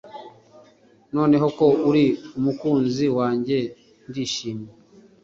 [1.15, 2.05] Noneho ko uri
[2.37, 3.57] umukunzi wanjye
[4.09, 4.71] ndishimye